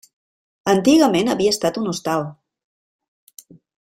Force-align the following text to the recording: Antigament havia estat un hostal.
Antigament 0.71 1.29
havia 1.33 1.53
estat 1.55 1.77
un 1.81 1.91
hostal. 1.91 2.25